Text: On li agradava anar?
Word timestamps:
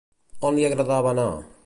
On 0.49 0.55
li 0.59 0.65
agradava 0.69 1.13
anar? 1.13 1.29